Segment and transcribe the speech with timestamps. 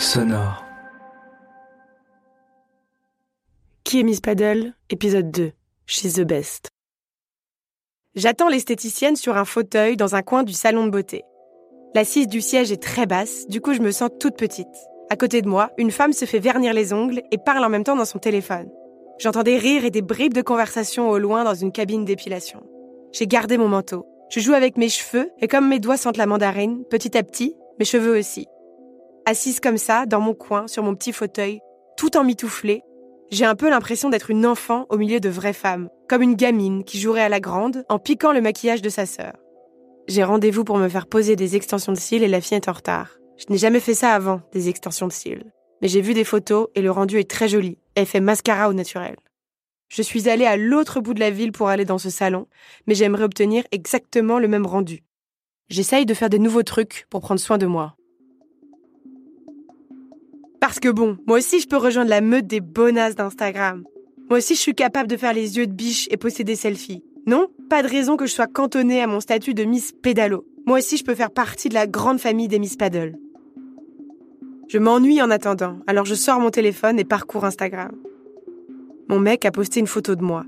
[0.00, 0.64] Sonore.
[3.84, 4.74] Qui est Miss Paddle?
[4.90, 5.52] Épisode 2.
[5.86, 6.66] She's the best.
[8.16, 11.22] J'attends l'esthéticienne sur un fauteuil dans un coin du salon de beauté.
[11.94, 14.66] L'assise du siège est très basse, du coup je me sens toute petite.
[15.10, 17.84] À côté de moi, une femme se fait vernir les ongles et parle en même
[17.84, 18.68] temps dans son téléphone.
[19.20, 22.64] J'entends des rires et des bribes de conversation au loin dans une cabine d'épilation.
[23.12, 24.06] J'ai gardé mon manteau.
[24.28, 27.54] Je joue avec mes cheveux et comme mes doigts sentent la mandarine, petit à petit,
[27.78, 28.48] mes cheveux aussi.
[29.24, 31.60] Assise comme ça, dans mon coin, sur mon petit fauteuil,
[31.96, 32.82] tout en mitouflé,
[33.30, 36.82] j'ai un peu l'impression d'être une enfant au milieu de vraies femmes, comme une gamine
[36.82, 39.34] qui jouerait à la grande en piquant le maquillage de sa sœur.
[40.08, 42.72] J'ai rendez-vous pour me faire poser des extensions de cils et la fille est en
[42.72, 43.16] retard.
[43.38, 45.52] Je n'ai jamais fait ça avant, des extensions de cils.
[45.80, 47.78] Mais j'ai vu des photos et le rendu est très joli.
[47.94, 49.16] Elle fait mascara au naturel.
[49.88, 52.48] Je suis allée à l'autre bout de la ville pour aller dans ce salon,
[52.86, 55.04] mais j'aimerais obtenir exactement le même rendu.
[55.68, 57.94] J'essaye de faire des nouveaux trucs pour prendre soin de moi.
[60.62, 63.82] Parce que bon, moi aussi je peux rejoindre la meute des bonasses d'Instagram.
[64.30, 67.02] Moi aussi je suis capable de faire les yeux de biche et poster des selfies.
[67.26, 70.46] Non, pas de raison que je sois cantonnée à mon statut de Miss Pédalo.
[70.64, 73.18] Moi aussi je peux faire partie de la grande famille des Miss Paddle.
[74.68, 77.96] Je m'ennuie en attendant, alors je sors mon téléphone et parcours Instagram.
[79.08, 80.44] Mon mec a posté une photo de moi.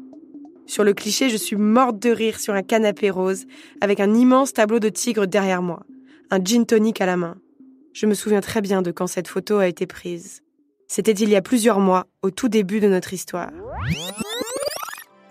[0.67, 3.47] Sur le cliché, je suis morte de rire sur un canapé rose,
[3.81, 5.83] avec un immense tableau de tigre derrière moi,
[6.31, 7.34] un gin tonic à la main.
[7.95, 10.42] Je me souviens très bien de quand cette photo a été prise.
[10.89, 13.50] C'était il y a plusieurs mois, au tout début de notre histoire.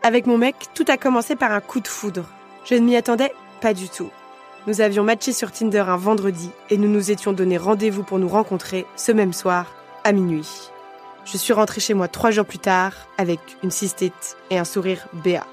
[0.02, 2.26] Avec mon mec, tout a commencé par un coup de foudre.
[2.64, 4.10] Je ne m'y attendais pas du tout.
[4.66, 8.30] Nous avions matché sur Tinder un vendredi et nous nous étions donné rendez-vous pour nous
[8.30, 9.76] rencontrer ce même soir,
[10.06, 10.70] à minuit.
[11.26, 15.10] Je suis rentrée chez moi trois jours plus tard avec une cystite et un sourire
[15.12, 15.48] béat.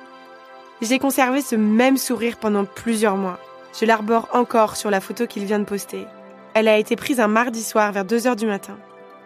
[0.80, 3.40] J'ai conservé ce même sourire pendant plusieurs mois.
[3.78, 6.06] Je l'arbore encore sur la photo qu'il vient de poster.
[6.54, 8.76] Elle a été prise un mardi soir vers 2 heures du matin.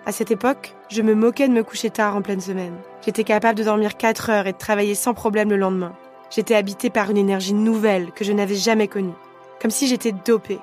[0.05, 2.75] À cette époque, je me moquais de me coucher tard en pleine semaine.
[3.03, 5.95] J'étais capable de dormir 4 heures et de travailler sans problème le lendemain.
[6.31, 9.15] J'étais habitée par une énergie nouvelle que je n'avais jamais connue.
[9.63, 10.59] Comme si j'étais dopée.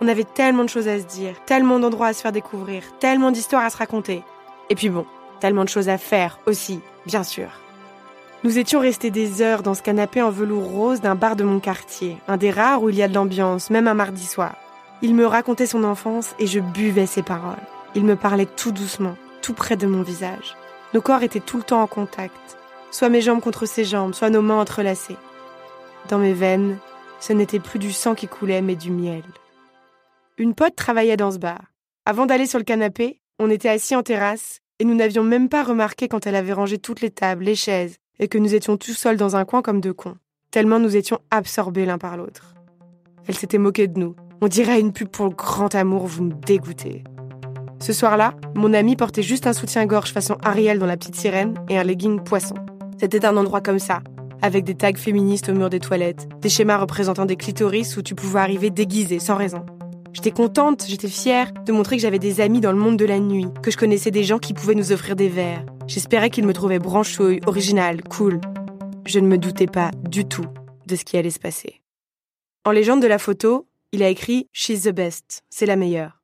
[0.00, 3.30] On avait tellement de choses à se dire, tellement d'endroits à se faire découvrir, tellement
[3.30, 4.22] d'histoires à se raconter.
[4.70, 5.04] Et puis bon,
[5.40, 7.48] tellement de choses à faire aussi, bien sûr.
[8.44, 11.58] Nous étions restés des heures dans ce canapé en velours rose d'un bar de mon
[11.58, 14.54] quartier, un des rares où il y a de l'ambiance, même un mardi soir.
[15.00, 17.56] Il me racontait son enfance et je buvais ses paroles.
[17.94, 20.56] Il me parlait tout doucement, tout près de mon visage.
[20.92, 22.58] Nos corps étaient tout le temps en contact,
[22.90, 25.16] soit mes jambes contre ses jambes, soit nos mains entrelacées.
[26.08, 26.78] Dans mes veines,
[27.20, 29.22] ce n'était plus du sang qui coulait, mais du miel.
[30.36, 31.60] Une pote travaillait dans ce bar.
[32.04, 35.62] Avant d'aller sur le canapé, on était assis en terrasse et nous n'avions même pas
[35.62, 38.94] remarqué quand elle avait rangé toutes les tables, les chaises, et que nous étions tous
[38.94, 40.16] seuls dans un coin comme deux cons,
[40.50, 42.54] tellement nous étions absorbés l'un par l'autre.
[43.28, 46.32] Elle s'était moquée de nous, on dirait une pub pour le grand amour, vous me
[46.32, 47.04] dégoûtez.
[47.80, 51.78] Ce soir-là, mon ami portait juste un soutien-gorge façon Ariel dans La Petite Sirène et
[51.78, 52.54] un legging poisson.
[53.00, 54.00] C'était un endroit comme ça,
[54.42, 58.14] avec des tags féministes au mur des toilettes, des schémas représentant des clitoris où tu
[58.14, 59.64] pouvais arriver déguisé, sans raison.
[60.12, 63.20] J'étais contente, j'étais fière de montrer que j'avais des amis dans le monde de la
[63.20, 65.64] nuit, que je connaissais des gens qui pouvaient nous offrir des verres.
[65.86, 68.40] J'espérais qu'ils me trouvaient branchouille, originale, cool.
[69.06, 70.46] Je ne me doutais pas du tout
[70.86, 71.80] de ce qui allait se passer.
[72.64, 76.22] En légende de la photo, il a écrit She's the best, c'est la meilleure.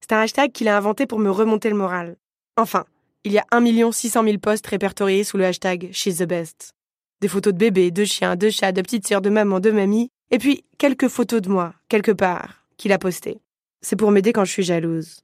[0.00, 2.16] C'est un hashtag qu'il a inventé pour me remonter le moral.
[2.56, 2.84] Enfin,
[3.24, 6.72] il y a 1 600 000 posts répertoriés sous le hashtag She's the best.
[7.20, 10.10] Des photos de bébés, de chiens, de chats, de petites sœurs, de maman, de mamie,
[10.30, 13.40] et puis quelques photos de moi, quelque part, qu'il a postées.
[13.80, 15.20] C'est pour m'aider quand je suis jalouse.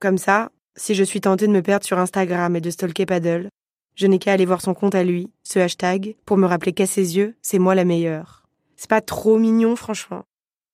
[0.00, 3.48] Comme ça, si je suis tentée de me perdre sur Instagram et de stalker Paddle,
[3.94, 6.86] je n'ai qu'à aller voir son compte à lui, ce hashtag, pour me rappeler qu'à
[6.86, 8.46] ses yeux, c'est moi la meilleure.
[8.76, 10.24] C'est pas trop mignon, franchement.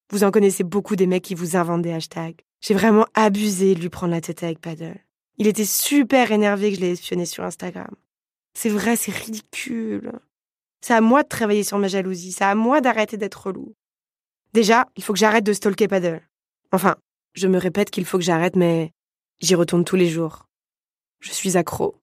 [0.09, 2.41] Vous en connaissez beaucoup des mecs qui vous inventent des hashtags.
[2.61, 4.99] J'ai vraiment abusé de lui prendre la tête avec Paddle.
[5.37, 7.93] Il était super énervé que je l'ai espionné sur Instagram.
[8.53, 10.11] C'est vrai, c'est ridicule.
[10.81, 13.73] C'est à moi de travailler sur ma jalousie, c'est à moi d'arrêter d'être relou.
[14.53, 16.21] Déjà, il faut que j'arrête de stalker Paddle.
[16.71, 16.95] Enfin,
[17.33, 18.91] je me répète qu'il faut que j'arrête, mais
[19.39, 20.47] j'y retourne tous les jours.
[21.19, 21.95] Je suis accro.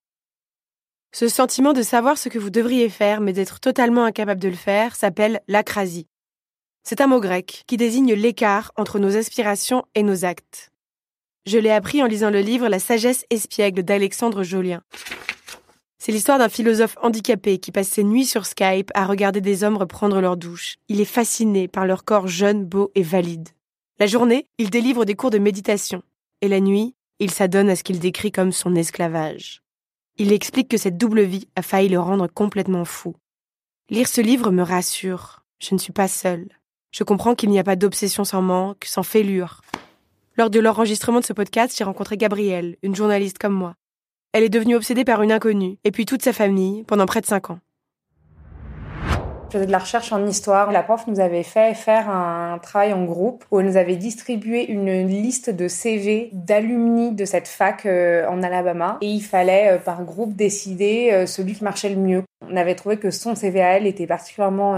[1.13, 4.55] Ce sentiment de savoir ce que vous devriez faire, mais d'être totalement incapable de le
[4.55, 6.07] faire, s'appelle l'acrasie.
[6.83, 10.71] C'est un mot grec qui désigne l'écart entre nos aspirations et nos actes.
[11.45, 14.81] Je l'ai appris en lisant le livre La sagesse espiègle d'Alexandre Jolien.
[15.97, 19.77] C'est l'histoire d'un philosophe handicapé qui passe ses nuits sur Skype à regarder des hommes
[19.77, 20.77] reprendre leur douche.
[20.87, 23.49] Il est fasciné par leur corps jeune, beau et valide.
[23.99, 26.01] La journée, il délivre des cours de méditation.
[26.41, 29.61] Et la nuit, il s'adonne à ce qu'il décrit comme son esclavage.
[30.17, 33.15] Il explique que cette double vie a failli le rendre complètement fou.
[33.91, 35.45] Lire ce livre me rassure.
[35.59, 36.49] Je ne suis pas seule.
[36.91, 39.61] Je comprends qu'il n'y a pas d'obsession sans manque, sans fêlure.
[40.37, 43.75] Lors de l'enregistrement de ce podcast, j'ai rencontré Gabrielle, une journaliste comme moi.
[44.33, 47.25] Elle est devenue obsédée par une inconnue, et puis toute sa famille, pendant près de
[47.25, 47.59] cinq ans.
[49.51, 50.71] Je faisais de la recherche en histoire.
[50.71, 54.69] La prof nous avait fait faire un travail en groupe où elle nous avait distribué
[54.69, 58.97] une liste de CV d'alumni de cette fac euh, en Alabama.
[59.01, 62.23] Et il fallait euh, par groupe décider euh, celui qui marchait le mieux.
[62.49, 64.73] On avait trouvé que son CV à elle était particulièrement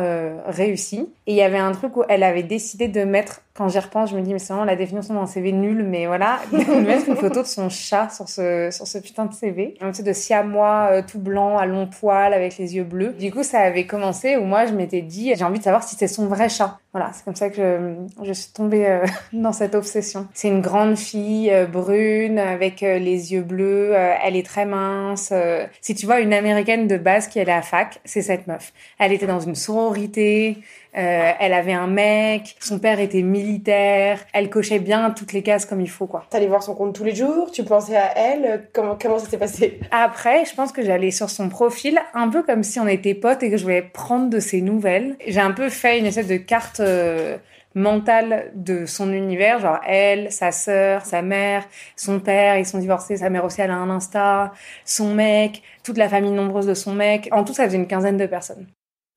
[0.45, 1.09] réussi.
[1.27, 4.11] Et il y avait un truc où elle avait décidé de mettre, quand j'y repense,
[4.11, 7.07] je me dis, mais c'est vraiment la définition d'un CV nul, mais voilà, de mettre
[7.07, 9.75] une photo de son chat sur ce, sur ce putain de CV.
[9.81, 13.13] Un petit de siamois tout blanc, à long poil, avec les yeux bleus.
[13.13, 15.95] Du coup, ça avait commencé où moi, je m'étais dit, j'ai envie de savoir si
[15.95, 16.79] c'est son vrai chat.
[16.93, 19.03] Voilà, c'est comme ça que je, je suis tombée euh,
[19.33, 20.27] dans cette obsession.
[20.35, 25.33] C'est une grande fille euh, brune avec euh, les yeux bleus, elle est très mince.
[25.81, 28.73] si tu vois une américaine de base qui est à la fac, c'est cette meuf.
[28.99, 30.59] Elle était dans une sororité,
[30.95, 35.65] euh, elle avait un mec, son père était militaire, elle cochait bien toutes les cases
[35.65, 36.25] comme il faut quoi.
[36.29, 39.37] T'allais voir son compte tous les jours, tu pensais à elle, comment comment ça s'est
[39.37, 39.79] passé?
[39.91, 43.43] Après, je pense que j'allais sur son profil un peu comme si on était potes
[43.43, 45.15] et que je voulais prendre de ses nouvelles.
[45.27, 47.37] J'ai un peu fait une espèce de carte euh,
[47.75, 51.63] mentale de son univers, genre elle, sa sœur, sa mère,
[51.95, 54.51] son père, ils sont divorcés, sa mère aussi elle a un Insta,
[54.85, 57.29] son mec, toute la famille nombreuse de son mec.
[57.31, 58.67] En tout, ça faisait une quinzaine de personnes.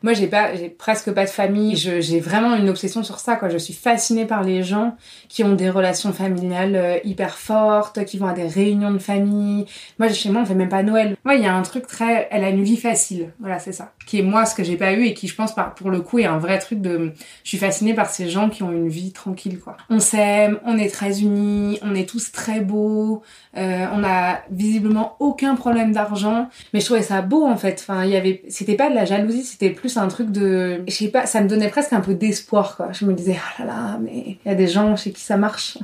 [0.02, 1.74] Moi, j'ai pas, j'ai presque pas de famille.
[1.74, 3.48] j'ai vraiment une obsession sur ça, quoi.
[3.48, 4.94] Je suis fascinée par les gens
[5.30, 9.64] qui ont des relations familiales euh, hyper fortes, qui vont à des réunions de famille.
[9.98, 11.16] Moi, chez moi, on fait même pas Noël.
[11.24, 13.32] Moi, il y a un truc très, elle a une vie facile.
[13.40, 13.94] Voilà, c'est ça.
[14.06, 16.18] Qui est moi ce que j'ai pas eu et qui, je pense, pour le coup,
[16.18, 19.12] est un vrai truc de, je suis fascinée par ces gens qui ont une vie
[19.12, 19.78] tranquille, quoi.
[19.88, 23.22] On s'aime, on est très unis, on est tous très beaux,
[23.56, 26.50] euh, on a visiblement aucun problème d'argent.
[26.74, 27.78] Mais je trouvais ça beau, en fait.
[27.80, 30.92] Enfin, il y avait, c'était pas de la jalousie, c'était plus un truc de, je
[30.92, 32.92] sais pas, ça me donnait presque un peu d'espoir, quoi.
[32.92, 35.36] Je me disais, oh là là, mais il y a des gens chez qui ça
[35.36, 35.78] marche.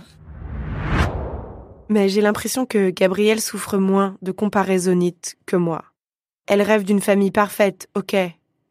[1.88, 5.84] Mais j'ai l'impression que Gabrielle souffre moins de comparaisonnite que moi.
[6.46, 8.16] Elle rêve d'une famille parfaite, ok,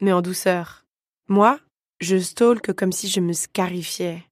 [0.02, 0.86] mais en douceur.
[1.28, 1.60] Moi,
[2.00, 4.24] je stalk comme si je me scarifiais.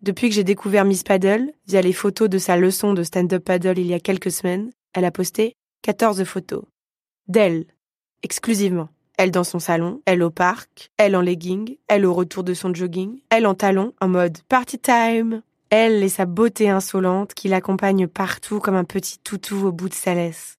[0.00, 3.78] Depuis que j'ai découvert Miss Paddle, via les photos de sa leçon de stand-up paddle
[3.78, 6.62] il y a quelques semaines, elle a posté 14 photos.
[7.28, 7.66] D'elle,
[8.22, 8.88] exclusivement.
[9.18, 12.74] Elle dans son salon, elle au parc, elle en legging, elle au retour de son
[12.74, 15.42] jogging, elle en talons, en mode party time.
[15.70, 19.94] Elle et sa beauté insolente qui l'accompagne partout comme un petit toutou au bout de
[19.94, 20.56] sa laisse.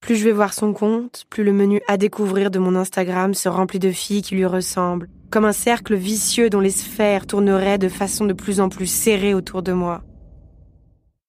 [0.00, 3.48] Plus je vais voir son compte, plus le menu à découvrir de mon Instagram se
[3.48, 7.88] remplit de filles qui lui ressemblent, comme un cercle vicieux dont les sphères tourneraient de
[7.88, 10.02] façon de plus en plus serrée autour de moi.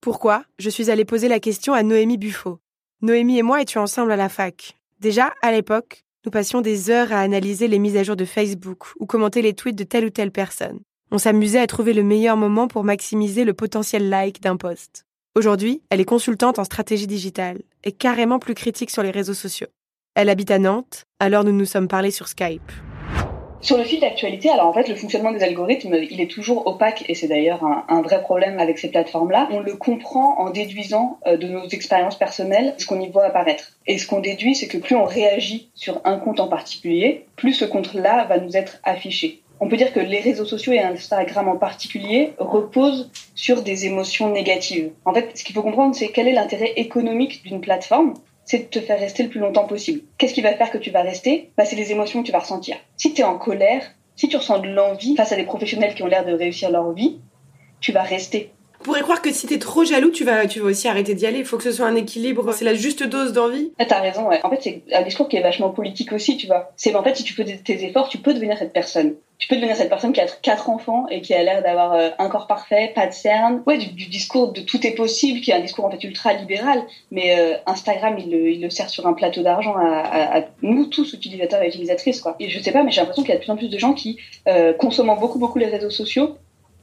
[0.01, 0.43] Pourquoi?
[0.57, 2.59] Je suis allée poser la question à Noémie Buffo.
[3.01, 4.79] Noémie et moi étions ensemble à la fac.
[4.99, 8.85] Déjà, à l'époque, nous passions des heures à analyser les mises à jour de Facebook
[8.99, 10.79] ou commenter les tweets de telle ou telle personne.
[11.11, 15.05] On s'amusait à trouver le meilleur moment pour maximiser le potentiel like d'un post.
[15.35, 19.67] Aujourd'hui, elle est consultante en stratégie digitale et carrément plus critique sur les réseaux sociaux.
[20.13, 22.71] Elle habite à Nantes, alors nous nous sommes parlé sur Skype.
[23.61, 27.05] Sur le fil d'actualité, alors en fait, le fonctionnement des algorithmes, il est toujours opaque
[27.07, 29.49] et c'est d'ailleurs un, vrai problème avec ces plateformes-là.
[29.51, 33.73] On le comprend en déduisant euh, de nos expériences personnelles ce qu'on y voit apparaître.
[33.85, 37.53] Et ce qu'on déduit, c'est que plus on réagit sur un compte en particulier, plus
[37.53, 39.41] ce compte-là va nous être affiché.
[39.59, 44.31] On peut dire que les réseaux sociaux et Instagram en particulier reposent sur des émotions
[44.31, 44.89] négatives.
[45.05, 48.63] En fait, ce qu'il faut comprendre, c'est quel est l'intérêt économique d'une plateforme c'est de
[48.63, 50.01] te faire rester le plus longtemps possible.
[50.17, 51.51] Qu'est-ce qui va faire que tu vas rester?
[51.57, 52.75] Bah, C'est les émotions que tu vas ressentir.
[52.97, 53.83] Si tu es en colère,
[54.15, 56.91] si tu ressens de l'envie face à des professionnels qui ont l'air de réussir leur
[56.93, 57.19] vie,
[57.79, 58.51] tu vas rester.
[58.81, 61.27] On pourrait croire que si t'es trop jaloux, tu vas, tu vas aussi arrêter d'y
[61.27, 61.39] aller.
[61.39, 62.51] Il faut que ce soit un équilibre.
[62.51, 63.71] C'est la juste dose d'envie.
[63.77, 64.39] Ah, t'as raison, ouais.
[64.43, 66.71] En fait, c'est un discours qui est vachement politique aussi, tu vois.
[66.77, 69.13] C'est en fait, si tu fais tes efforts, tu peux devenir cette personne.
[69.41, 72.09] Tu peux devenir cette personne qui a quatre enfants et qui a l'air d'avoir euh,
[72.19, 73.63] un corps parfait, pas de cernes.
[73.65, 76.83] Ouais, du, discours de tout est possible, qui est un discours en fait ultra libéral.
[77.09, 81.69] Mais euh, Instagram, il le, sert sur un plateau d'argent à, nous tous utilisateurs et
[81.69, 82.35] utilisatrices, quoi.
[82.39, 83.79] Et je sais pas, mais j'ai l'impression qu'il y a de plus en plus de
[83.79, 86.37] gens qui, euh, consommant beaucoup beaucoup les réseaux sociaux,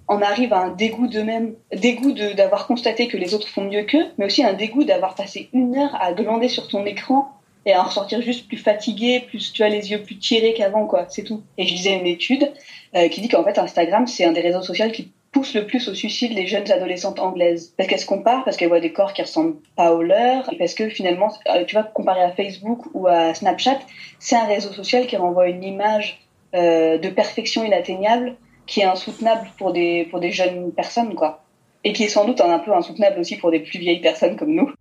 [0.09, 4.07] on arrive à un dégoût d'eux-mêmes, dégoût d'avoir constaté que les autres font mieux qu'eux,
[4.17, 7.38] mais aussi un dégoût d'avoir passé une heure à glander sur ton écran
[7.69, 11.07] et en ressortir juste plus fatigué, plus tu as les yeux plus tirés qu'avant, quoi.
[11.11, 11.43] C'est tout.
[11.59, 12.51] Et je lisais une étude
[12.97, 15.87] euh, qui dit qu'en fait Instagram c'est un des réseaux sociaux qui pousse le plus
[15.89, 19.13] au suicide les jeunes adolescentes anglaises parce qu'elles se comparent, parce qu'elles voient des corps
[19.13, 23.07] qui ressemblent pas aux leurs, parce que finalement, euh, tu vois, comparé à Facebook ou
[23.07, 23.81] à Snapchat,
[24.19, 29.51] c'est un réseau social qui renvoie une image euh, de perfection inatteignable qui est insoutenable
[29.59, 31.45] pour des, pour des jeunes personnes, quoi.
[31.85, 34.55] Et qui est sans doute un peu insoutenable aussi pour des plus vieilles personnes comme
[34.55, 34.73] nous.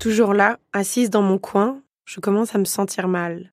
[0.00, 3.52] Toujours là, assise dans mon coin, je commence à me sentir mal.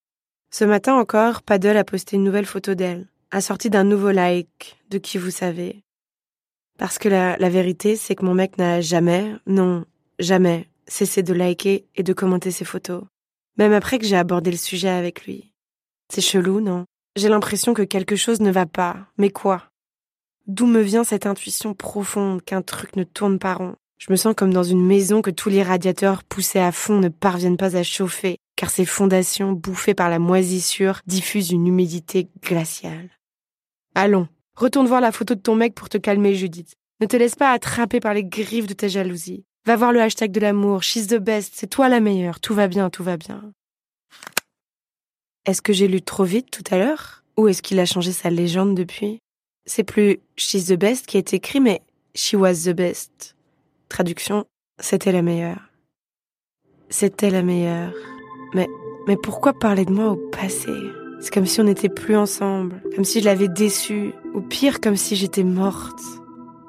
[0.50, 4.98] Ce matin encore, Paddle a posté une nouvelle photo d'elle, assortie d'un nouveau like, de
[4.98, 5.84] qui vous savez.
[6.80, 9.84] Parce que la, la vérité, c'est que mon mec n'a jamais, non,
[10.20, 13.04] jamais, cessé de liker et de commenter ses photos.
[13.58, 15.51] Même après que j'ai abordé le sujet avec lui.
[16.08, 16.86] C'est chelou, non?
[17.18, 19.08] J'ai l'impression que quelque chose ne va pas.
[19.18, 19.63] Mais quoi?
[20.46, 23.75] D'où me vient cette intuition profonde qu'un truc ne tourne pas rond?
[23.98, 27.10] Je me sens comme dans une maison que tous les radiateurs poussés à fond ne
[27.10, 33.10] parviennent pas à chauffer, car ses fondations, bouffées par la moisissure, diffusent une humidité glaciale.
[33.96, 36.75] Allons, retourne voir la photo de ton mec pour te calmer, Judith.
[37.01, 39.44] Ne te laisse pas attraper par les griffes de ta jalousie.
[39.66, 42.68] Va voir le hashtag de l'amour, she's the best, c'est toi la meilleure, tout va
[42.68, 43.51] bien, tout va bien.
[45.46, 47.24] Est-ce que j'ai lu trop vite tout à l'heure?
[47.38, 49.20] Ou est-ce qu'il a changé sa légende depuis?
[49.66, 51.82] C'est plus she's the best qui est écrit, mais
[52.16, 53.37] she was the best.
[53.89, 54.46] Traduction,
[54.79, 55.72] c'était la meilleure.
[56.89, 57.94] C'était la meilleure.
[58.53, 58.67] Mais,
[59.24, 60.72] pourquoi parler de moi au passé?
[61.22, 64.98] C'est comme si on n'était plus ensemble, comme si je l'avais déçu, ou pire, comme
[64.98, 66.00] si j'étais morte,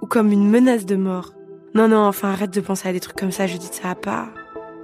[0.01, 1.35] ou comme une menace de mort.
[1.75, 3.95] Non, non, enfin arrête de penser à des trucs comme ça, je dis ça va
[3.95, 4.29] pas.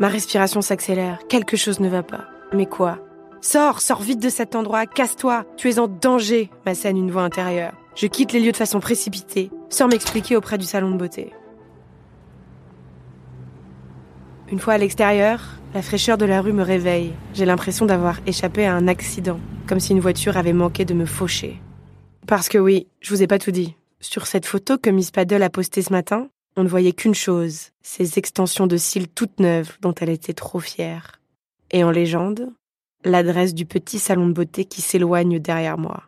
[0.01, 2.25] Ma respiration s'accélère, quelque chose ne va pas.
[2.53, 2.99] Mais quoi?
[3.41, 7.23] Sors, sors vite de cet endroit, casse-toi, tu es en danger, ma scène une voix
[7.23, 7.75] intérieure.
[7.95, 11.33] Je quitte les lieux de façon précipitée, sans m'expliquer auprès du salon de beauté.
[14.51, 15.41] Une fois à l'extérieur,
[15.73, 17.13] la fraîcheur de la rue me réveille.
[17.33, 21.07] J'ai l'impression d'avoir échappé à un accident, comme si une voiture avait manqué de me
[21.07, 21.61] faucher.
[22.27, 23.75] Parce que oui, je vous ai pas tout dit.
[24.01, 27.71] Sur cette photo que Miss Paddle a postée ce matin, on ne voyait qu'une chose,
[27.83, 31.21] ces extensions de cils toutes neuves dont elle était trop fière.
[31.71, 32.51] Et en légende,
[33.03, 36.05] l'adresse du petit salon de beauté qui s'éloigne derrière moi.